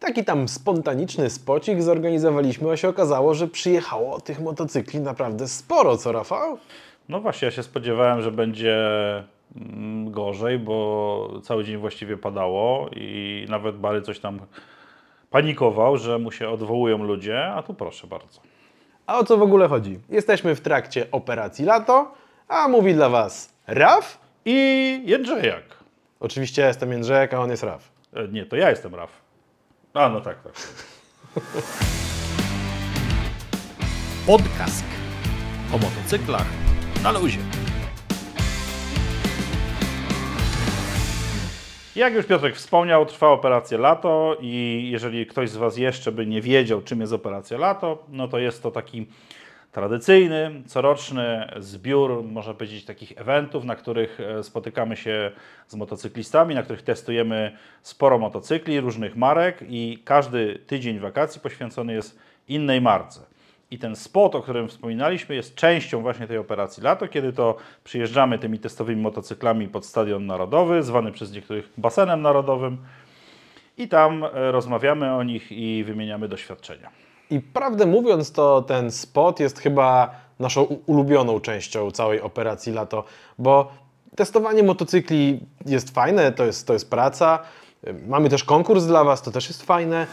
[0.00, 6.12] Taki tam spontaniczny spocik zorganizowaliśmy, a się okazało, że przyjechało tych motocykli naprawdę sporo, co
[6.12, 6.58] Rafał?
[7.08, 8.76] No właśnie, ja się spodziewałem, że będzie
[9.56, 14.40] mm, gorzej, bo cały dzień właściwie padało i nawet Bary coś tam
[15.30, 18.40] panikował, że mu się odwołują ludzie, a tu proszę bardzo.
[19.06, 19.98] A o co w ogóle chodzi?
[20.08, 22.12] Jesteśmy w trakcie operacji Lato,
[22.48, 24.18] a mówi dla Was Raf.
[24.44, 25.62] I Jędrzejak.
[26.20, 27.90] Oczywiście ja jestem Jędrzejek, a on jest Raf.
[28.14, 29.10] E, Nie, to ja jestem Raf.
[29.98, 30.52] A, no tak, tak.
[34.26, 34.84] Podcast
[35.72, 36.46] o motocyklach
[37.02, 37.38] na luzie.
[41.96, 46.42] Jak już Piotrek wspomniał, trwa operacja Lato i jeżeli ktoś z Was jeszcze by nie
[46.42, 49.06] wiedział, czym jest operacja Lato, no to jest to taki
[49.72, 55.30] tradycyjny, coroczny zbiór, można powiedzieć, takich eventów, na których e, spotykamy się
[55.66, 62.18] z motocyklistami, na których testujemy sporo motocykli różnych marek i każdy tydzień wakacji poświęcony jest
[62.48, 63.20] innej marce.
[63.70, 68.38] I ten spot, o którym wspominaliśmy, jest częścią właśnie tej operacji Lato, kiedy to przyjeżdżamy
[68.38, 72.78] tymi testowymi motocyklami pod Stadion Narodowy, zwany przez niektórych basenem narodowym,
[73.78, 77.07] i tam e, rozmawiamy o nich i wymieniamy doświadczenia.
[77.30, 83.04] I prawdę mówiąc, to ten spot jest chyba naszą ulubioną częścią całej operacji Lato,
[83.38, 83.72] bo
[84.16, 87.38] testowanie motocykli jest fajne, to jest, to jest praca.
[88.06, 90.06] Mamy też konkurs dla Was, to też jest fajne.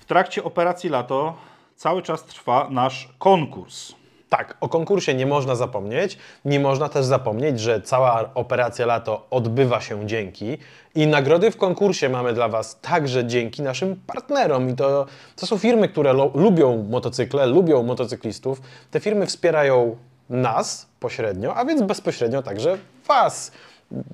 [0.00, 1.34] W trakcie operacji Lato
[1.76, 3.92] cały czas trwa nasz konkurs.
[4.28, 6.18] Tak, o konkursie nie można zapomnieć.
[6.44, 10.58] Nie można też zapomnieć, że cała operacja Lato odbywa się dzięki
[10.94, 14.70] i nagrody w konkursie mamy dla Was także dzięki naszym partnerom.
[14.70, 15.06] I to,
[15.36, 18.60] to są firmy, które lo, lubią motocykle, lubią motocyklistów.
[18.90, 19.96] Te firmy wspierają
[20.30, 23.52] nas pośrednio, a więc bezpośrednio także Was.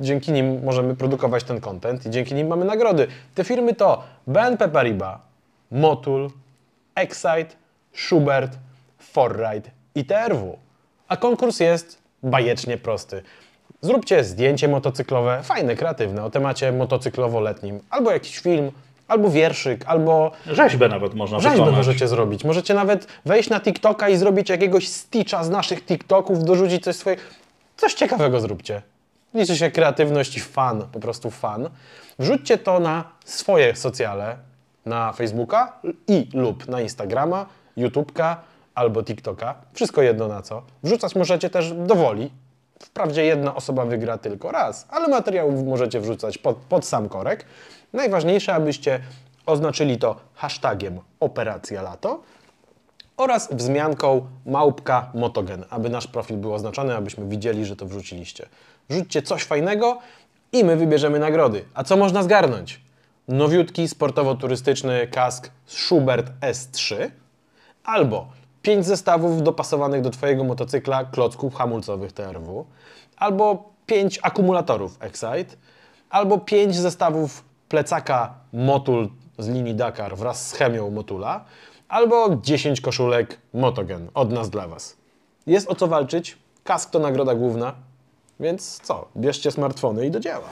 [0.01, 3.07] Dzięki nim możemy produkować ten content i dzięki nim mamy nagrody.
[3.35, 5.19] Te firmy to BNP Paribas,
[5.71, 6.31] Motul,
[6.95, 7.57] Excite,
[7.93, 8.59] Schubert,
[8.99, 10.59] Forride i TRW.
[11.09, 13.23] A konkurs jest bajecznie prosty.
[13.81, 17.79] Zróbcie zdjęcie motocyklowe, fajne, kreatywne, o temacie motocyklowo-letnim.
[17.91, 18.71] Albo jakiś film,
[19.09, 21.77] albo wierszyk, albo Rzeźbę nawet można rzeźbę wykonać.
[21.77, 22.45] możecie zrobić.
[22.45, 27.17] Możecie nawet wejść na TikToka i zrobić jakiegoś stitcha z naszych TikToków, dorzucić coś swoje...
[27.77, 28.83] Coś ciekawego zróbcie.
[29.35, 31.71] Liczy się kreatywność i fan, po prostu fan.
[32.19, 34.37] Wrzućcie to na swoje socjale,
[34.87, 35.73] na Facebooka
[36.09, 37.47] i lub na Instagrama,
[37.77, 38.37] YouTubeka
[38.75, 39.55] albo TikToka.
[39.73, 40.63] Wszystko jedno na co.
[40.83, 42.31] Wrzucać możecie też do woli.
[42.81, 47.45] Wprawdzie jedna osoba wygra tylko raz, ale materiałów możecie wrzucać pod, pod sam korek.
[47.93, 49.01] Najważniejsze, abyście
[49.47, 52.23] oznaczyli to hashtagiem Operacja Lato
[53.17, 58.49] oraz wzmianką małpka motogen, aby nasz profil był oznaczony, abyśmy widzieli, że to wrzuciliście.
[58.89, 59.99] Wrzućcie coś fajnego
[60.53, 61.65] i my wybierzemy nagrody.
[61.75, 62.81] A co można zgarnąć?
[63.29, 67.11] Nowiutki sportowo-turystyczny kask Schubert S3
[67.85, 68.29] albo
[68.65, 72.67] 5 zestawów dopasowanych do Twojego motocykla klocków hamulcowych TRW,
[73.17, 75.57] albo 5 akumulatorów Excite,
[76.11, 79.09] albo 5 zestawów plecaka Motul
[79.39, 81.45] z linii Dakar wraz z chemią Motula,
[81.89, 84.97] albo 10 koszulek Motogen od nas dla Was.
[85.47, 87.75] Jest o co walczyć, kask to nagroda główna,
[88.41, 90.49] więc co, bierzcie smartfony i do dzieła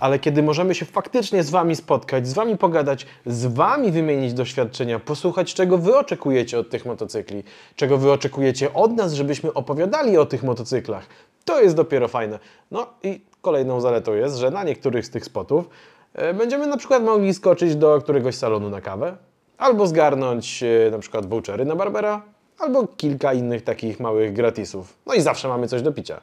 [0.00, 4.98] ale kiedy możemy się faktycznie z Wami spotkać, z Wami pogadać, z Wami wymienić doświadczenia,
[4.98, 7.44] posłuchać, czego Wy oczekujecie od tych motocykli,
[7.76, 11.06] czego Wy oczekujecie od nas, żebyśmy opowiadali o tych motocyklach,
[11.44, 12.38] to jest dopiero fajne.
[12.70, 15.68] No i kolejną zaletą jest, że na niektórych z tych spotów
[16.14, 19.16] e, będziemy na przykład mogli skoczyć do któregoś salonu na kawę,
[19.58, 22.22] albo zgarnąć e, na przykład vouchery na Barbera,
[22.58, 24.94] albo kilka innych takich małych gratisów.
[25.06, 26.20] No i zawsze mamy coś do picia.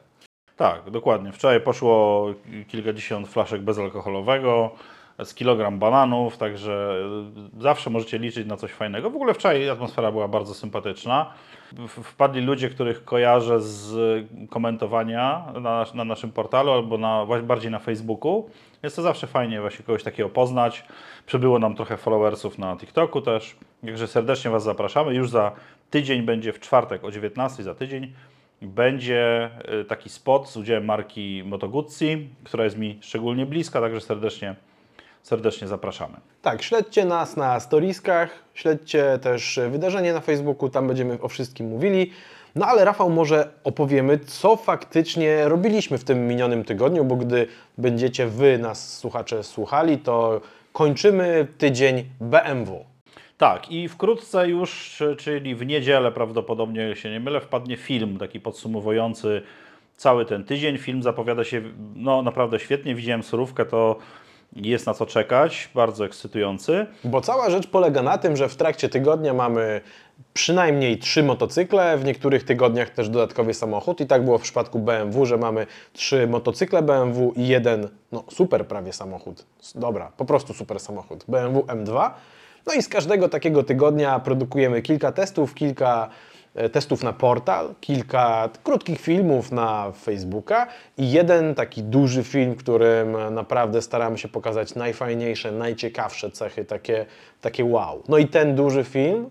[0.58, 1.32] Tak, dokładnie.
[1.32, 2.26] Wczoraj poszło
[2.68, 4.72] kilkadziesiąt flaszek bezalkoholowego,
[5.24, 6.96] z kilogram bananów, także
[7.60, 9.10] zawsze możecie liczyć na coś fajnego.
[9.10, 11.34] W ogóle wczoraj atmosfera była bardzo sympatyczna.
[11.88, 13.96] Wpadli ludzie, których kojarzę z
[14.50, 18.50] komentowania na, na naszym portalu albo na, bardziej na Facebooku.
[18.84, 20.86] Jest to zawsze fajnie właśnie kogoś takiego poznać.
[21.26, 23.56] Przybyło nam trochę followersów na TikToku też.
[23.86, 25.16] Także serdecznie Was zapraszamy.
[25.16, 25.52] Już za
[25.90, 28.14] tydzień będzie w czwartek o 19 za tydzień
[28.62, 29.50] będzie
[29.82, 34.56] y, taki spot z udziałem marki Moto Guzzi, która jest mi szczególnie bliska, także serdecznie,
[35.24, 36.18] serdecznie zapraszamy.
[36.42, 42.12] Tak, śledźcie nas na storiskach, śledźcie też wydarzenie na Facebooku, tam będziemy o wszystkim mówili.
[42.56, 48.28] No ale Rafał, może opowiemy, co faktycznie robiliśmy w tym minionym tygodniu, bo gdy będziecie
[48.28, 50.42] Wy, nas słuchacze, słuchali, to
[50.74, 52.86] kończymy tydzień BMW.
[53.38, 58.40] Tak, i wkrótce już, czyli w niedzielę prawdopodobnie, jeśli się nie mylę, wpadnie film taki
[58.40, 59.42] podsumowujący
[59.98, 60.78] cały ten tydzień.
[60.78, 61.62] Film zapowiada się
[61.96, 62.96] no, naprawdę świetnie.
[62.96, 63.98] Widziałem surówkę, to
[64.56, 66.86] Jest na co czekać, bardzo ekscytujący.
[67.04, 69.82] Bo cała rzecz polega na tym, że w trakcie tygodnia mamy
[70.34, 75.26] przynajmniej trzy motocykle, w niektórych tygodniach też dodatkowy samochód i tak było w przypadku BMW,
[75.26, 79.46] że mamy trzy motocykle BMW i jeden, no super prawie samochód,
[79.76, 82.12] dobra, po prostu super samochód, BMW M2.
[82.68, 86.10] No i z każdego takiego tygodnia produkujemy kilka testów, kilka
[86.56, 90.68] e, testów na portal, kilka krótkich filmów na Facebooka
[90.98, 97.06] i jeden taki duży film, którym naprawdę staramy się pokazać najfajniejsze, najciekawsze cechy, takie,
[97.42, 98.04] takie wow.
[98.08, 99.30] No i ten duży film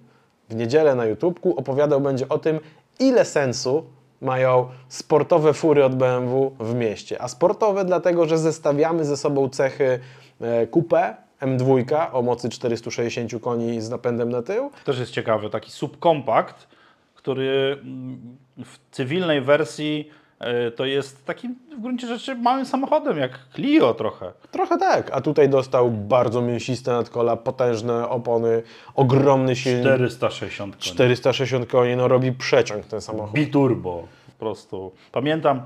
[0.49, 2.61] w niedzielę na YouTubeku opowiadał będzie o tym,
[2.99, 3.85] ile sensu
[4.21, 7.23] mają sportowe fury od BMW w mieście.
[7.23, 10.01] A sportowe dlatego, że zestawiamy ze sobą cechy
[10.41, 15.71] e, Coupe M2 o mocy 460 koni z napędem na tył Też jest ciekawy, taki
[15.71, 16.69] subkompakt,
[17.15, 23.39] który mm, w cywilnej wersji e, to jest takim w gruncie rzeczy małym samochodem, jak
[23.55, 24.33] Clio trochę.
[24.51, 28.63] Trochę tak, a tutaj dostał bardzo mięsiste nadkola, potężne opony,
[28.95, 30.83] ogromny silnik, 460 koni.
[30.83, 33.35] 460 koni, no robi przeciąg ten samochód.
[33.35, 34.93] Biturbo po prostu.
[35.13, 35.63] Pamiętam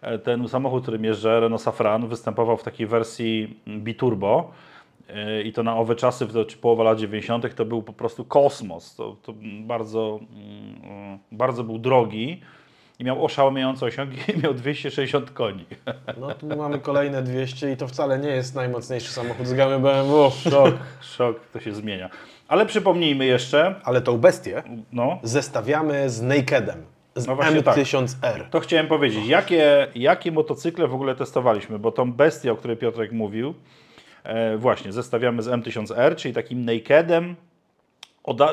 [0.00, 4.71] e, ten samochód, którym jeżdżę, Renault Safran, występował w takiej wersji biturbo e,
[5.44, 7.54] i to na owe czasy, to, czy połowa lat 90.
[7.54, 8.94] to był po prostu kosmos.
[8.94, 12.40] To, to bardzo, mm, bardzo był drogi
[12.98, 15.64] i miał oszałamiający osiąg i miał 260 koni.
[16.20, 20.30] No tu mamy kolejne 200 i to wcale nie jest najmocniejszy samochód z gamy BMW.
[20.50, 20.74] Szok,
[21.16, 22.10] szok, to się zmienia.
[22.48, 24.62] Ale przypomnijmy jeszcze, Ale tą bestię
[24.92, 26.84] no, zestawiamy z Nakedem,
[27.16, 27.76] z No właśnie tak.
[27.76, 28.44] M1000R.
[28.50, 33.12] To chciałem powiedzieć, jakie, jakie motocykle w ogóle testowaliśmy, bo tą bestię, o której Piotrek
[33.12, 33.54] mówił,
[34.58, 37.36] właśnie zestawiamy z M1000R, czyli takim nakedem.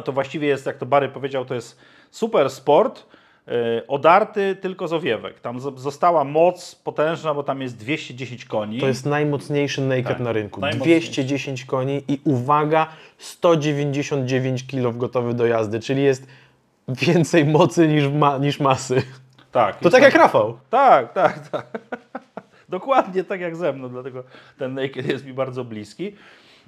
[0.06, 1.80] To właściwie jest, jak to Bary powiedział, to jest
[2.12, 3.06] super sport,
[3.48, 5.40] e, odarty tylko z owiewek.
[5.40, 8.80] Tam została moc potężna, bo tam jest 210 koni.
[8.80, 10.62] To jest najmocniejszy naked Tak, na rynku.
[10.62, 11.12] najmocniejszy.
[11.12, 12.88] 210 koni i uwaga,
[13.18, 16.28] 199 kg gotowy do jazdy, czyli jest
[16.88, 19.02] więcej mocy niż, ma, niż masy.
[19.52, 20.58] tak, To tak tam- jak Rafał.
[20.70, 21.68] Tak, tak, tak.
[22.70, 24.24] Dokładnie tak jak ze mną, dlatego
[24.58, 26.14] ten naked jest mi bardzo bliski.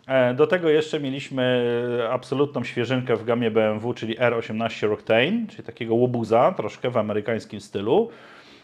[0.07, 1.74] E, Do tego jeszcze mieliśmy
[2.12, 8.09] absolutną świeżynkę w gamie BMW, czyli R18 Roctane, czyli takiego łobuza, troszkę w amerykańskim stylu.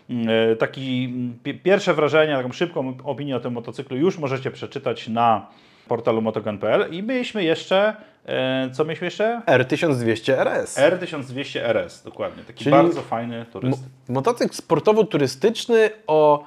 [0.09, 5.07] E, Taki mm, pi- pierwsze wrażenia, taką szybką opinię o tym motocyklu już możecie przeczytać
[5.07, 5.47] na
[5.87, 7.95] portalu motogen.pl i mieliśmy jeszcze,
[8.25, 9.41] e, co mieliśmy jeszcze?
[9.45, 10.77] R1200 RS.
[10.77, 13.83] R1200 RS, dokładnie, taki Czyli bardzo fajny Mo- turyst.
[14.09, 16.45] motocykl sportowo-turystyczny o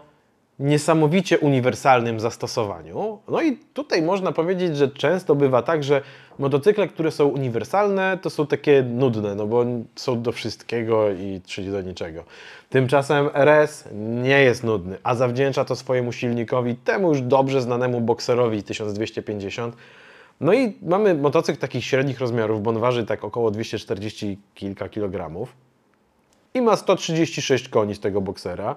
[0.61, 3.19] niesamowicie uniwersalnym zastosowaniu.
[3.29, 6.03] No i tutaj można powiedzieć, że często bywa tak, że
[6.39, 9.65] motocykle, które są uniwersalne, to są takie nudne, no bo
[9.97, 12.25] są do wszystkiego i czyli do niczego.
[12.71, 13.89] Tymczasem RS
[14.23, 19.77] nie jest nudny, a zawdzięcza to swojemu silnikowi, temu już dobrze znanemu bokserowi 1250.
[20.41, 25.53] No i mamy motocykl takich średnich rozmiarów, bo on waży tak około 240 kilka kilogramów
[26.55, 28.77] i ma 136 koni z tego boksera.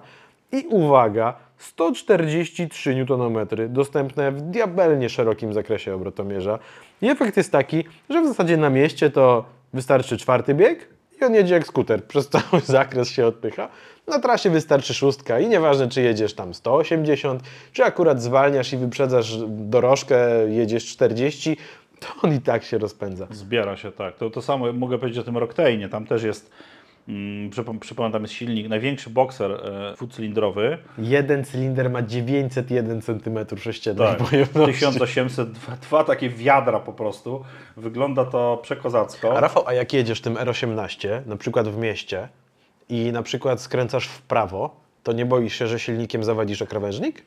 [0.52, 6.58] I uwaga, 143 Nm dostępne w diabelnie szerokim zakresie obrotomierza.
[7.02, 10.88] I efekt jest taki, że w zasadzie na mieście to wystarczy czwarty bieg
[11.20, 13.68] i on jedzie jak skuter, przez cały zakres się odpycha.
[14.06, 17.42] Na trasie wystarczy szóstka i nieważne czy jedziesz tam 180,
[17.72, 20.18] czy akurat zwalniasz i wyprzedzasz dorożkę,
[20.48, 21.56] jedziesz 40,
[22.00, 23.26] to on i tak się rozpędza.
[23.30, 24.16] Zbiera się, tak.
[24.16, 25.88] To, to samo mogę powiedzieć o tym Roctane'ie.
[25.88, 26.50] Tam też jest,
[27.50, 30.78] przypom- przypomnę, tam jest silnik, największy bokser e, dwucylindrowy.
[30.98, 34.72] Jeden cylinder ma 901 cm sześciennej Tak, pojemności.
[34.72, 37.44] 1800, dwa, dwa takie wiadra po prostu.
[37.76, 39.36] Wygląda to przekozacko.
[39.36, 42.28] A Rafał, a jak jedziesz tym R18, na przykład w mieście
[42.88, 47.22] i na przykład skręcasz w prawo, to nie boisz się, że silnikiem zawadzisz o krawężnik?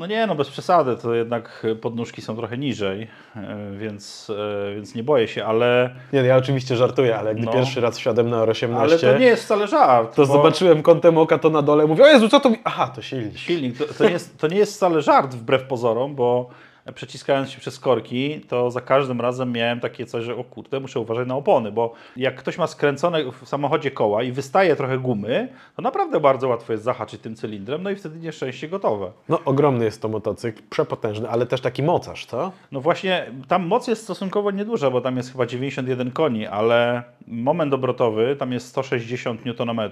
[0.00, 4.30] No nie, no bez przesady, to jednak podnóżki są trochę niżej, e, więc,
[4.70, 7.52] e, więc nie boję się, ale, Nie, no ja oczywiście żartuję, ale gdy No.
[7.52, 10.14] pierwszy raz wsiadłem na R18, ale to nie jest wcale żart.
[10.14, 12.56] to bo- zobaczyłem kątem oka to na dole, mówię, o Jezu, co to mi...
[12.64, 13.38] Aha, to silnik.
[13.38, 16.48] Silnik, to, to, nie jest, to nie jest wcale żart wbrew pozorom, bo
[16.94, 21.00] przeciskając się przez korki, to za każdym razem miałem takie coś, że o kurde, muszę
[21.00, 25.48] uważać na opony, bo jak ktoś ma skręcone w samochodzie koła i wystaje trochę gumy,
[25.76, 29.12] to naprawdę bardzo łatwo jest zahaczyć tym cylindrem, no i wtedy nieszczęście gotowe.
[29.28, 32.52] No ogromny jest to motocykl, przepotężny, ale też taki mocarz, co?
[32.72, 37.74] No właśnie, tam moc jest stosunkowo nieduża, bo tam jest chyba 91 koni, ale moment
[37.74, 39.90] obrotowy tam jest 160 Nm,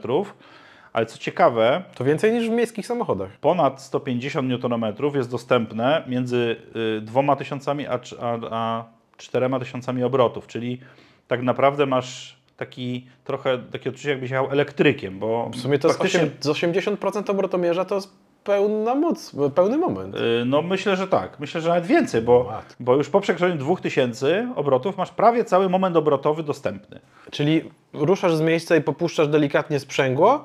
[0.98, 3.30] ale co ciekawe, To więcej niż w miejskich samochodach.
[3.40, 6.56] ponad 150 Nm jest dostępne między
[6.98, 8.84] y, dwoma tysiącami a, cz- a, a
[9.16, 10.80] czterema tysiącami obrotów, czyli
[11.28, 15.92] tak naprawdę masz taki trochę takie odczucie, jakbyś jechał elektrykiem, bo W sumie to z,
[15.92, 18.12] faktycznie- 8, z 80% obrotomierza to jest
[18.44, 20.16] pełna moc, pełny moment.
[20.16, 21.40] Y, No myślę, że tak.
[21.40, 22.74] Myślę, że nawet więcej, bo, Matko.
[22.80, 27.00] bo już po przekroczeniu 2000 obrotów masz prawie cały moment obrotowy dostępny.
[27.30, 27.62] Czyli
[27.92, 30.44] ruszasz z miejsca i popuszczasz delikatnie sprzęgło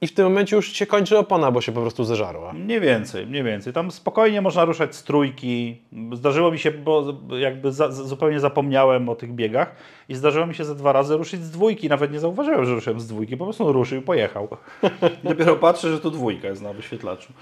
[0.00, 2.52] i w tym momencie już się kończy opona, bo się po prostu zeżarła.
[2.52, 3.72] Mniej więcej, mniej więcej.
[3.72, 5.82] Tam spokojnie można ruszać z trójki.
[6.12, 7.04] Zdarzyło mi się, bo
[7.38, 9.74] jakby za, zupełnie zapomniałem o tych biegach
[10.08, 11.88] i zdarzyło mi się ze dwa razy ruszyć z dwójki.
[11.88, 14.48] Nawet nie zauważyłem, że ruszyłem z dwójki, po prostu ruszył i pojechał.
[15.24, 17.32] Dopiero patrzę, że tu dwójka jest na wyświetlaczu.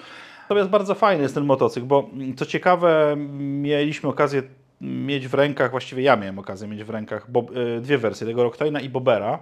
[0.43, 4.43] Natomiast bardzo fajny jest ten motocykl, bo co ciekawe, mieliśmy okazję
[4.81, 7.47] mieć w rękach, właściwie ja miałem okazję mieć w rękach bo,
[7.77, 9.39] y, dwie wersje, tego Rocktaina i Bobera.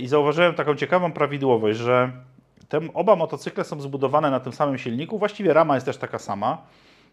[0.00, 2.12] I zauważyłem taką ciekawą prawidłowość, że
[2.68, 5.18] te oba motocykle są zbudowane na tym samym silniku.
[5.18, 6.62] Właściwie rama jest też taka sama.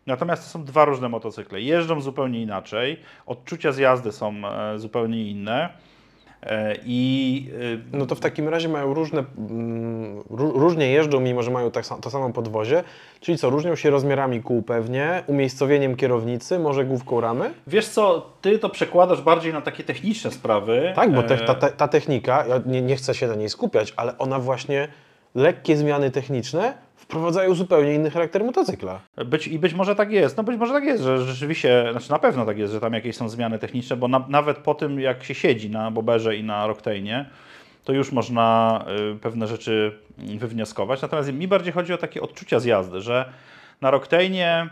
[0.06, 1.62] Natomiast to są dwa różne motocykle.
[1.62, 3.00] Jeżdżą zupełnie inaczej.
[3.26, 5.70] Odczucia z jazdy są e, zupełnie inne.
[6.44, 7.50] E, I
[7.94, 11.72] e, No to w takim razie mają różne, mm, ró- różnie jeżdżą, mimo że mają
[11.72, 12.84] tak, to samo podwozie.
[13.20, 17.54] Czyli co, różnią się rozmiarami kół pewnie, umiejscowieniem kierownicy, może główką ramy?
[17.68, 20.92] wiesz co, ty to przekładasz bardziej na takie techniczne sprawy.
[20.96, 23.50] Tak, bo te, E, ta, ta, ta technika, ja nie, nie chcę się na niej
[23.50, 24.88] skupiać, ale ona właśnie,
[25.36, 26.74] lekkie zmiany techniczne
[27.08, 29.00] wprowadzają zupełnie inny charakter motocykla.
[29.26, 30.38] Być, I być może tak jest.
[30.38, 33.16] No być może tak jest, że rzeczywiście, znaczy na pewno tak jest, że tam jakieś
[33.16, 36.68] są zmiany techniczne, bo na, nawet po tym jak się siedzi na Boberze i na
[36.68, 37.30] Rocktainie,
[37.84, 38.86] to już można
[39.16, 41.02] y, pewne rzeczy wywnioskować.
[41.02, 43.34] Natomiast mi bardziej chodzi o takie odczucia z jazdy, że
[43.82, 44.70] na Rocktainie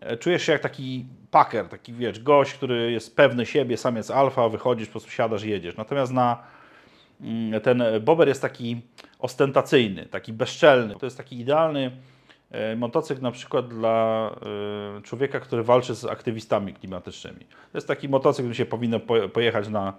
[0.00, 4.10] e, czujesz się jak taki packer, taki wiesz, gość, który jest pewny siebie, sam jest
[4.10, 5.76] alfa, wychodzisz, po prostu siadasz jedziesz.
[5.76, 6.42] Natomiast na
[7.20, 8.80] Mm, ten bober jest taki
[9.20, 10.94] ostentacyjny, taki bezczelny.
[10.94, 11.90] To jest taki idealny
[12.50, 14.30] e, motocykl na przykład dla
[14.98, 17.40] e, człowieka, który walczy z aktywistami klimatycznymi.
[17.72, 19.92] To jest taki motocykl, który się powinno po- pojechać na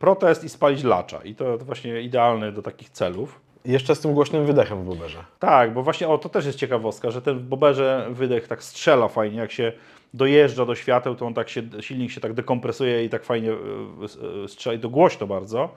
[0.00, 1.20] protest i spalić lacza.
[1.24, 3.40] I to, właśnie idealny do takich celów.
[3.64, 5.24] Jeszcze z tym głośnym wydechem w buberze.
[5.38, 9.08] Tak, bo właśnie o, to też jest ciekawostka, że ten w boberze wydech tak strzela
[9.08, 9.72] fajnie, jak się
[10.14, 14.48] dojeżdża do świateł, to on tak się, silnik się tak dekompresuje i tak fajnie e,
[14.48, 15.68] strzela i to głośno bardzo,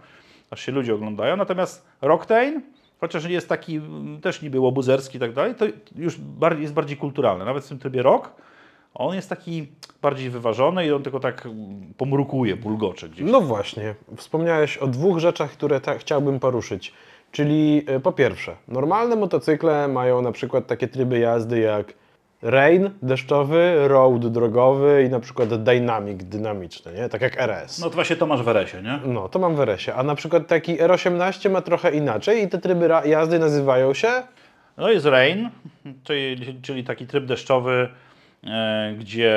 [0.52, 1.38] aż się ludzie oglądają.
[1.38, 2.62] Natomiast Rocktain,
[3.00, 5.66] chociaż jest taki mm, też niby łobuzerski i tak dalej, to
[5.96, 7.46] już bardziej, jest bardziej kulturalny.
[7.46, 8.32] Nawet w tym trybie rock,
[8.94, 9.68] on jest taki
[10.02, 13.32] bardziej wyważony i on tylko tak mm, pomrukuje, bulgocze gdzieś.
[13.32, 16.94] No właśnie, wspomniałeś o dwóch rzeczach, które ta, chciałbym poruszyć.
[17.32, 21.94] Czyli e, po pierwsze, normalne motocykle mają na przykład takie tryby jazdy jak
[22.42, 27.10] rain deszczowy, road drogowy i na przykład dynamic dynamiczny, nie?
[27.10, 27.80] Tak jak RS.
[27.80, 29.00] No to właśnie to masz w RS-ie, nie?
[29.06, 29.96] No, to mam w RS-ie.
[29.98, 34.10] A na przykład taki R18 ma trochę inaczej i te tryby jazdy nazywają się
[34.78, 35.50] No jest rain,
[36.04, 37.90] czyli, czyli taki tryb deszczowy,
[38.44, 39.34] e, gdzie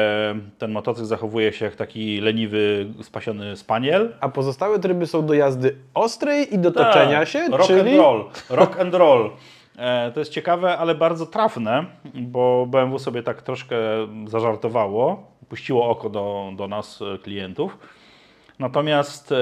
[0.58, 4.12] ten motocykl zachowuje się jak taki leniwy, spasiony spaniel.
[4.20, 7.80] a pozostałe tryby są do jazdy ostrej i do toczenia się, Tak, rock czyli...
[7.90, 8.24] and roll.
[8.50, 9.30] Rock and roll.
[9.76, 13.76] E, to jest ciekawe, ale bardzo trafne, bo BMW sobie tak troszkę
[14.26, 17.78] zażartowało, puściło oko do, do nas, e, klientów.
[18.58, 19.36] Natomiast e,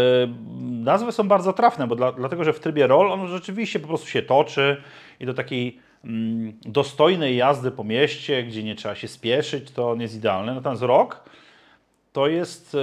[0.60, 4.06] nazwy są bardzo trafne, bo dla, dlatego, że w trybie roll on rzeczywiście po prostu
[4.06, 4.82] się toczy
[5.20, 10.00] i do takiej mm, dostojnej jazdy po mieście, gdzie nie trzeba się spieszyć, to on
[10.00, 10.54] jest idealny.
[10.54, 11.30] Natomiast rock
[12.12, 12.76] to jest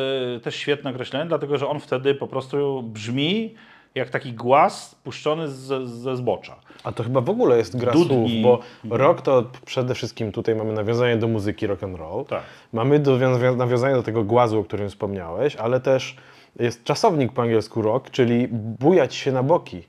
[0.43, 3.55] też świetne określenie, dlatego że on wtedy po prostu brzmi
[3.97, 6.55] jak taki głaz puszczony ze, ze zbocza.
[6.83, 8.41] A to chyba w ogóle jest gra Dudni.
[8.43, 12.25] słów, bo rock to przede wszystkim tutaj mamy nawiązanie do muzyki rock and roll.
[12.25, 12.43] Tak.
[12.73, 16.15] Mamy do, nawią- nawiązanie do tego głazu, o którym wspomniałeś, ale też
[16.59, 19.83] jest czasownik po angielsku rock, czyli bujać się na boki.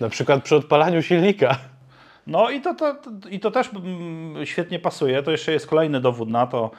[0.00, 1.58] Na przykład przy odpalaniu silnika.
[2.26, 5.22] No i to, to, to, i to też mm, świetnie pasuje.
[5.22, 6.70] To jeszcze jest kolejny dowód na to,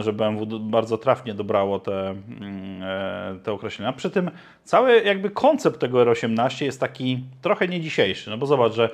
[0.00, 3.92] że BMW bardzo trafnie dobrało te, mm, e, te określenia.
[3.92, 4.30] Przy tym
[4.64, 8.90] cały jakby koncept tego R18 jest taki trochę nie dzisiejszy, no bo zobacz, że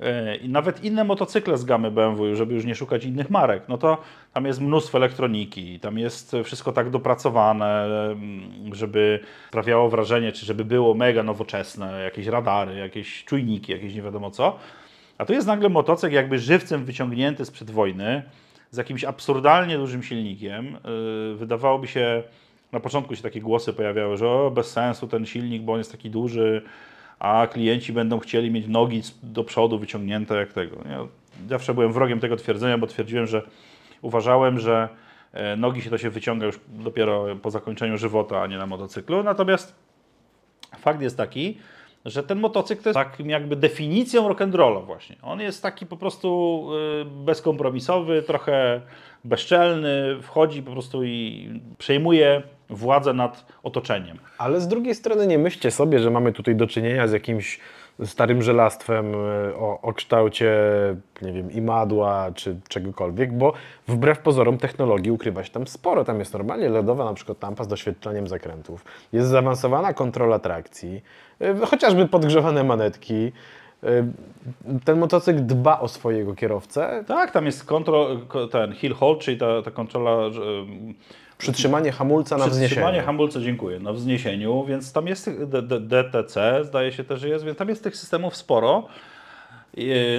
[0.00, 3.98] e, nawet inne motocykle z gamy BMW, żeby już nie szukać innych marek, no to
[4.32, 10.64] tam jest mnóstwo elektroniki, tam jest wszystko tak dopracowane, mm, żeby sprawiało wrażenie, czy żeby
[10.64, 14.58] było mega nowoczesne, jakieś radary, jakieś czujniki, jakieś nie wiadomo co.
[15.18, 18.22] A tu jest nagle motocykl jakby żywcem wyciągnięty sprzed wojny,
[18.70, 20.76] z jakimś absurdalnie dużym silnikiem.
[21.30, 22.22] Yy, Wydawałoby się,
[22.72, 25.92] na początku się takie głosy pojawiały, że o, bez sensu ten silnik, bo on jest
[25.92, 26.62] taki duży,
[27.18, 30.76] a klienci będą chcieli mieć nogi do przodu wyciągnięte jak tego.
[30.90, 31.06] Ja
[31.48, 33.42] zawsze byłem wrogiem tego twierdzenia, bo twierdziłem, że
[34.02, 34.88] uważałem, że
[35.32, 39.22] e, nogi się to się wyciąga już dopiero po zakończeniu żywota, a nie na motocyklu.
[39.22, 39.76] Natomiast
[40.78, 41.58] fakt jest taki,
[42.06, 45.16] że ten motocykl to jest takim jakby definicją rock'n'rolla właśnie.
[45.22, 46.68] On jest taki po prostu
[47.02, 48.80] y, bezkompromisowy, trochę
[49.24, 51.48] bezczelny, wchodzi po prostu i
[51.78, 54.18] przejmuje władzę nad otoczeniem.
[54.38, 57.60] Ale z drugiej strony nie myślcie sobie, że mamy tutaj do czynienia z jakimś
[58.04, 59.16] starym żelastwem e,
[59.56, 60.52] o, o kształcie,
[61.22, 63.52] nie wiem, imadła czy czegokolwiek, bo
[63.88, 66.04] wbrew pozorom technologii ukrywa się tam sporo.
[66.04, 71.02] Tam jest normalnie LEDowa na przykład lampa z doświetleniem zakrętów, jest zaawansowana kontrola trakcji,
[71.40, 73.32] e, chociażby podgrzewane manetki.
[73.82, 73.88] E,
[74.84, 77.04] Ten motocykl dba o swojego kierowcę.
[77.06, 80.16] Tak, tam jest kontrol, ko- ten hill hold, czyli ta, ta kontrola,
[81.38, 83.06] Przytrzymanie hamulca na Przytrzymanie wzniesieniu.
[83.06, 85.46] hamulca, dziękuję, na wzniesieniu, więc tam jest tych
[85.80, 88.86] DTC, zdaje się też, że jest, więc tam jest tych systemów sporo.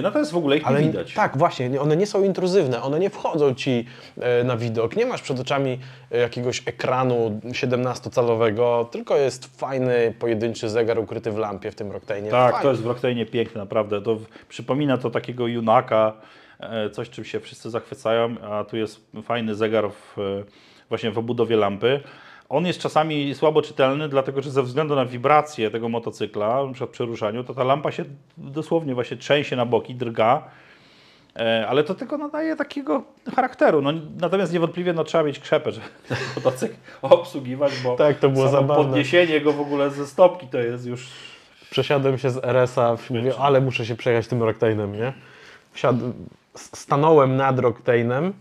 [0.02, 1.14] Natomiast w ogóle ich Ale nie widać.
[1.14, 3.84] tak, właśnie, nie- one nie są intruzywne, one nie wchodzą ci
[4.20, 4.96] e, na widok.
[4.96, 5.78] Nie masz przed oczami
[6.12, 12.30] e, jakiegoś ekranu 17-calowego, tylko jest fajny, pojedynczy zegar ukryty w lampie w tym Rocktainie.
[12.30, 14.02] Tak, to jest w Rocktainie piękne, naprawdę.
[14.02, 16.12] To przypomina to takiego junaka,
[16.60, 20.42] e, coś czym się wszyscy zachwycają, a tu jest fajny zegar w,
[20.88, 22.00] właśnie w obudowie lampy.
[22.48, 26.58] On jest czasami słabo czytelny, dlatego że ze względu na wibrację tego motocykla,
[26.90, 28.04] przy ruszaniu, to ta lampa się
[28.36, 30.42] dosłownie właśnie trzęsie na boki, drga.
[31.36, 33.02] E, Ale to tylko nadaje takiego
[33.36, 33.82] charakteru.
[33.82, 38.48] No, natomiast niewątpliwie no, trzeba mieć krzepę, żeby ten motocykl obsługiwać, bo Tak, to było
[38.48, 38.84] zabawne.
[38.84, 41.08] podniesienie go w ogóle ze stopki to jest już
[41.70, 45.12] Przesiadłem się z RS-a, mówię, ale muszę się przejechać tym Rocktainem, nie?
[45.72, 45.96] Wsiad...
[46.54, 48.32] Stanąłem nad Rocktainem,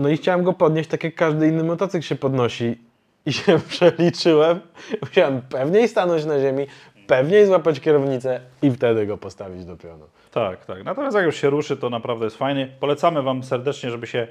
[0.00, 2.78] no i chciałem go podnieść tak jak każdy inny motocykl się podnosi.
[3.26, 4.60] I się przeliczyłem,
[5.00, 6.66] musiałem pewniej stanąć na ziemi,
[7.06, 10.04] pewniej złapać kierownicę i wtedy go postawić do pionu.
[10.30, 10.84] Tak, tak.
[10.84, 12.68] Natomiast jak już się ruszy, to naprawdę jest fajny.
[12.80, 14.26] Polecamy Wam serdecznie, żeby się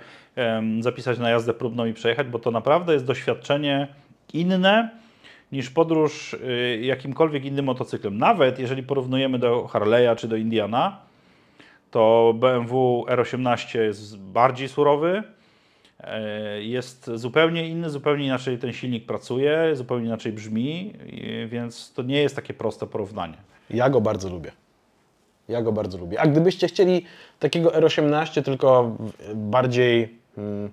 [0.80, 3.88] zapisać na jazdę próbną i przejechać, bo to naprawdę jest doświadczenie
[4.34, 4.90] inne
[5.52, 8.18] niż podróż y, jakimkolwiek innym motocyklem.
[8.18, 10.98] Nawet jeżeli porównujemy do Harley'a czy do Indiana,
[11.92, 15.24] to BMW R18 jest bardziej surowy,
[16.60, 20.94] jest zupełnie inny, zupełnie inaczej ten silnik pracuje, zupełnie inaczej brzmi,
[21.48, 23.38] więc to nie jest takie proste porównanie.
[23.70, 24.52] Ja go bardzo lubię.
[25.50, 26.22] Ja go bardzo lubię.
[26.22, 27.06] A gdybyście chcieli
[27.40, 28.96] takiego R18, tylko
[29.36, 30.70] bardziej mm,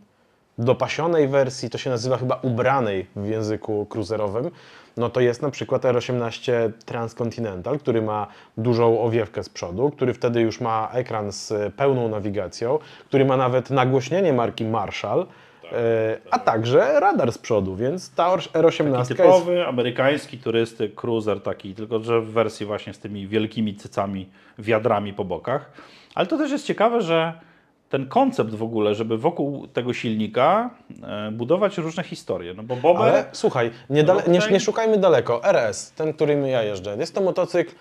[0.59, 4.51] dopasionej wersji, to się nazywa chyba ubranej w języku cruiserowym,
[4.97, 6.53] no to jest na przykład R18
[6.85, 8.27] Transcontinental, który ma
[8.57, 12.79] dużą owiewkę z przodu, który wtedy już ma ekran z pełną nawigacją,
[13.09, 15.27] który ma nawet nagłośnienie marki Marshall,
[15.73, 21.41] e, a także radar z przodu, więc ta R18 Taki jest typowy amerykański turysty, cruiser
[21.43, 24.29] taki, tylko że w wersji właśnie z tymi wielkimi cycami,
[24.59, 25.71] wiadrami po bokach.
[26.15, 27.33] Ale to też jest ciekawe, że
[27.89, 30.71] ten koncept w ogóle, żeby wokół tego silnika
[31.03, 32.55] e, budować różne historie.
[32.55, 35.45] No bo Bober, Ale słuchaj, nie, dale, nie, nie szukajmy daleko.
[35.45, 37.73] RS, ten, którym ja jeżdżę, jest to motocykl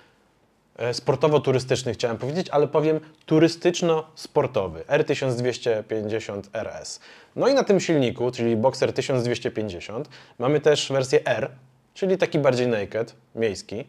[0.78, 4.84] e, sportowo-turystyczny, chciałem powiedzieć, ale powiem turystyczno-sportowy.
[4.84, 7.00] R1250 RS.
[7.36, 11.52] No i na tym silniku, czyli Boxer 1250, mamy też wersję R,
[11.94, 13.84] czyli taki bardziej naked, miejski.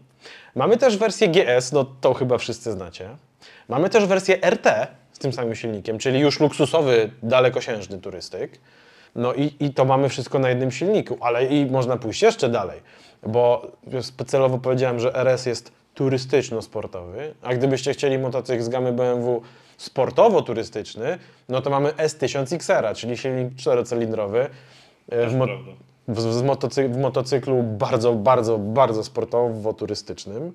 [0.55, 3.09] Mamy też wersję GS, no to chyba wszyscy znacie.
[3.69, 4.67] Mamy też wersję RT
[5.17, 8.59] z tym samym silnikiem, czyli już luksusowy, dalekosiężny turystyk.
[9.15, 12.81] No i, i to mamy wszystko na jednym silniku, ale i można pójść jeszcze dalej,
[13.27, 19.43] bo specjalowo powiedziałem, że RS jest turystyczno-sportowy, a gdybyście chcieli motocykl z gamy BMW
[19.79, 24.49] sportowo-turystyczny, no to mamy S1000 XR, czyli silnik czterocylindrowy
[25.09, 25.47] e, w, mo-
[26.09, 30.53] w, w, motocy- w motocyklu bardzo, bardzo, bardzo sportowo-turystycznym.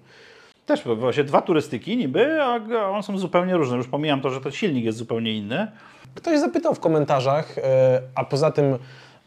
[0.76, 2.56] Też właśnie dwa turystyki niby, a
[2.90, 3.78] one są zupełnie różne.
[3.78, 5.68] Już pomijam to, że ten silnik jest zupełnie inny.
[6.16, 8.78] Ktoś zapytał w komentarzach, e, a poza tym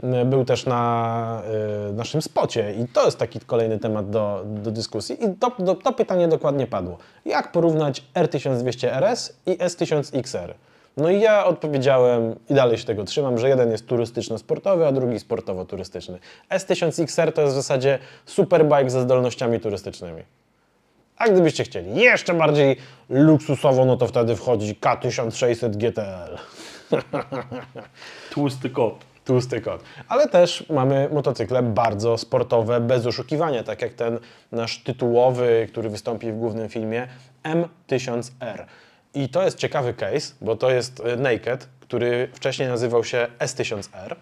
[0.02, 1.42] e, był też na
[1.88, 5.74] e, naszym spocie i to jest taki kolejny temat do, do dyskusji i to, do,
[5.74, 6.98] to pytanie dokładnie padło.
[7.24, 10.54] Jak porównać R1200 RS i S1000 XR?
[10.96, 15.18] No i ja odpowiedziałem i dalej się tego trzymam, że jeden jest turystyczno-sportowy, a drugi
[15.18, 16.18] sportowo-turystyczny.
[16.50, 20.22] S1000 XR to jest w zasadzie superbike ze zdolnościami turystycznymi.
[21.18, 22.76] A gdybyście chcieli jeszcze bardziej
[23.08, 26.38] luksusowo, no to wtedy wchodzi K1600 GTL.
[28.30, 29.04] Tłusty kot.
[29.24, 29.82] Tłusty kot.
[30.08, 34.18] Ale też mamy motocykle bardzo sportowe, bez oszukiwania, tak jak ten
[34.52, 37.08] nasz tytułowy, który wystąpi w głównym filmie
[37.44, 38.64] M1000R.
[39.14, 44.16] I to jest ciekawy case, bo to jest e, Naked, który wcześniej nazywał się S1000R,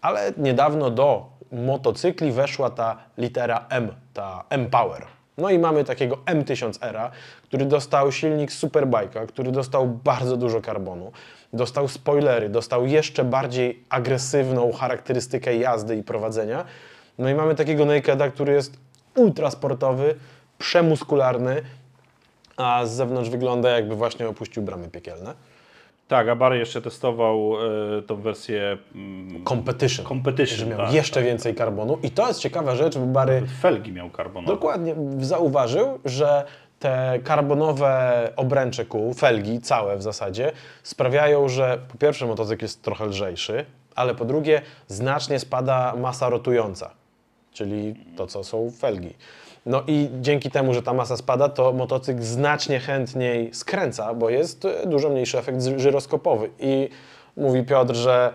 [0.00, 5.17] ale niedawno do motocykli weszła ta litera M, ta M-Power.
[5.38, 7.10] No i mamy takiego M1000R,
[7.42, 11.12] który dostał silnik Superbike'a, który dostał bardzo dużo karbonu,
[11.52, 16.64] dostał spoilery, dostał jeszcze bardziej agresywną charakterystykę jazdy i prowadzenia.
[17.18, 18.78] No i mamy takiego Nakeda, który jest
[19.16, 20.14] ultra sportowy,
[20.58, 21.62] przemuskularny,
[22.56, 25.34] a z zewnątrz wygląda jakby właśnie opuścił bramy piekielne.
[26.08, 27.54] Tak, a Barry jeszcze testował
[27.98, 30.06] e, tą wersję mm, Competition.
[30.06, 31.98] Competition, Że miał tak, jeszcze więcej karbonu.
[32.02, 34.52] I to jest ciekawa rzecz, bo Bary felgi miał karbonowe.
[34.52, 36.44] Dokładnie zauważył, że
[36.78, 43.06] te karbonowe obręcze kół, felgi, całe w zasadzie, sprawiają, że po pierwsze motocykl jest trochę
[43.06, 46.90] lżejszy, ale po drugie znacznie spada masa rotująca,
[47.52, 49.14] czyli to, co są felgi.
[49.68, 54.64] No i dzięki temu, że ta masa spada, to motocykl znacznie chętniej skręca, bo jest
[54.64, 56.50] e, dużo mniejszy efekt żyroskopowy.
[56.58, 56.88] I
[57.36, 58.32] mówi Piotr, że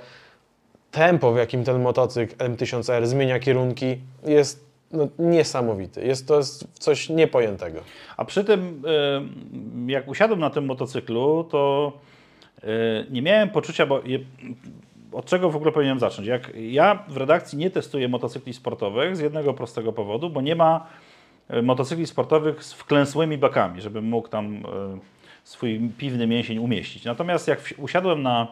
[0.92, 6.06] tempo, w jakim ten motocykl M1000R zmienia kierunki, jest no, niesamowity.
[6.06, 6.40] Jest to
[6.74, 7.80] coś niepojętego.
[8.18, 8.84] A przy tym,
[9.88, 11.94] y, jak usiadłem na tym motocyklu, to
[12.64, 12.68] y,
[13.10, 14.02] nie miałem poczucia, bo
[15.12, 16.28] od czego w ogóle powinienem zacząć?
[16.28, 20.88] Jak ja w redakcji nie testuję motocykli sportowych z jednego prostego powodu, bo nie ma
[21.64, 24.60] motocykli sportowych z wklęsłymi bakami, żebym mógł tam y,
[25.44, 27.06] swój piwny mięsień umieścić.
[27.06, 28.48] Natomiast jak usiadłem na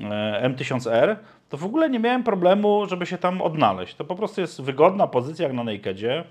[0.00, 1.16] e, M1000R,
[1.48, 3.94] to w ogóle nie miałem problemu, żeby się tam odnaleźć.
[3.94, 6.24] To po prostu jest wygodna pozycja jak na nakedzie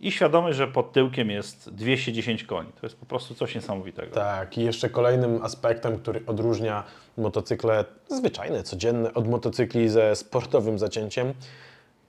[0.00, 2.68] i świadomy, że pod tyłkiem jest 210 koni.
[2.80, 4.14] To jest po prostu coś niesamowitego.
[4.14, 6.84] Tak, i jeszcze kolejnym aspektem, który odróżnia
[7.16, 11.34] motocykle zwyczajne, codzienne od motocykli ze sportowym zacięciem,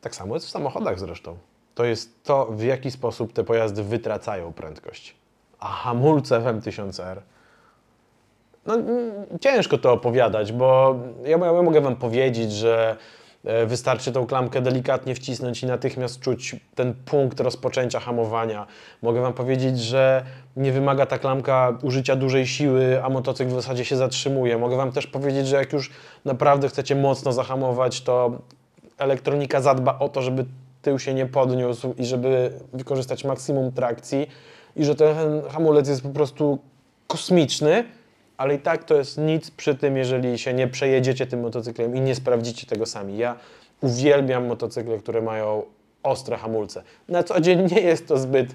[0.02, 1.38] tak samo jest w samochodach zresztą.
[1.76, 5.16] To jest to, w jaki sposób te pojazdy wytracają prędkość.
[5.60, 7.16] A hamulce w M1000R.
[8.66, 8.78] No,
[9.42, 12.98] ciężko to opowiadać, bo ja, ja mogę Wam powiedzieć, że
[13.46, 18.68] e, wystarczy tą klamkę delikatnie wcisnąć i natychmiast czuć ten punkt rozpoczęcia hamowania.
[19.02, 20.26] Mogę Wam powiedzieć, że
[20.58, 24.58] nie wymaga ta klamka użycia dużej siły, a motocykl w zasadzie się zatrzymuje.
[24.58, 25.92] Mogę Wam też powiedzieć, że jak już
[26.26, 28.32] naprawdę chcecie mocno zahamować, to
[28.98, 30.46] elektronika zadba o to, żeby
[30.86, 34.30] tył się nie podniósł i żeby wykorzystać maksimum trakcji
[34.76, 36.60] i że ten hamulec jest po prostu
[37.08, 37.84] kosmiczny,
[38.38, 42.02] ale i tak to jest nic przy tym, jeżeli się nie przejedziecie tym motocyklem i
[42.02, 43.18] nie sprawdzicie tego sami.
[43.18, 43.36] Ja
[43.82, 45.64] uwielbiam motocykle, które mają
[46.04, 46.84] ostre hamulce.
[47.10, 48.50] Na co dzień nie jest to zbyt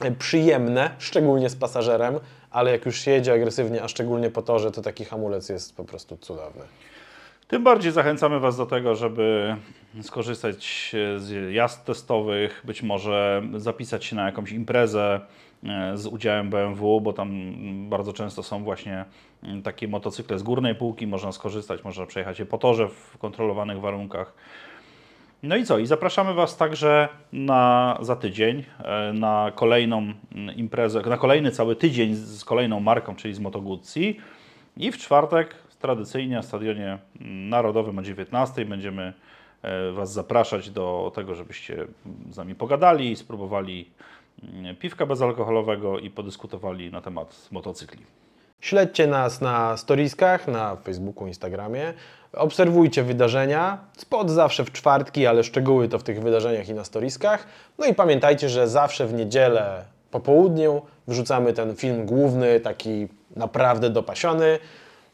[0.00, 4.82] e, przyjemne, szczególnie z pasażerem, ale jak już jedzie agresywnie, a szczególnie po torze, to
[4.82, 6.64] taki hamulec jest po prostu cudowny.
[7.48, 9.56] Tym bardziej zachęcamy Was do tego, żeby
[10.02, 15.20] skorzystać z jazd testowych, być może zapisać się na jakąś imprezę
[15.64, 17.52] e, z udziałem BMW, bo tam
[17.88, 19.04] bardzo często są właśnie
[19.42, 23.80] mm, takie motocykle z górnej półki, można skorzystać, można przejechać je po torze w kontrolowanych
[23.80, 24.34] warunkach.
[25.42, 25.78] No i co?
[25.78, 31.76] I zapraszamy Was także na, za tydzień e, na kolejną mm, imprezę, na kolejny cały
[31.76, 34.20] tydzień z kolejną marką, czyli z Moto Guzzi.
[34.76, 36.98] I w czwartek tradycyjnie na Stadionie
[37.50, 39.12] Narodowym o 19 będziemy
[39.62, 41.86] e, Was zapraszać do tego, żebyście
[42.30, 43.90] z nami pogadali, spróbowali
[44.42, 48.02] mm, piwka bezalkoholowego i podyskutowali na temat motocykli.
[48.60, 51.94] Śledźcie nas na storiskach, na Facebooku, Instagramie.
[52.32, 53.78] Obserwujcie wydarzenia.
[53.96, 57.46] Spot zawsze w czwartki, ale szczegóły to w tych wydarzeniach i na storiskach.
[57.78, 63.90] No i pamiętajcie, że zawsze w niedzielę po południu wrzucamy ten film główny, taki naprawdę
[63.90, 64.58] dopasiony.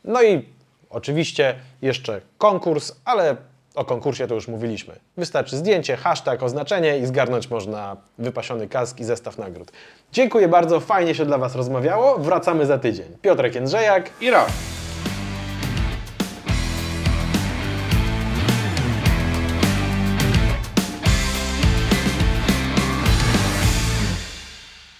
[0.04, 0.48] No i
[0.90, 3.36] oczywiście jeszcze konkurs, ale
[3.74, 4.94] o konkursie to już mówiliśmy.
[5.16, 9.72] Wystarczy zdjęcie, hashtag, oznaczenie i zgarnąć można wypasiony kask i zestaw nagród.
[10.12, 12.18] Dziękuję bardzo, fajnie się dla Was rozmawiało.
[12.18, 13.16] Wracamy za tydzień.
[13.22, 14.10] Piotrek Jędrzejak.
[14.20, 14.71] I raz!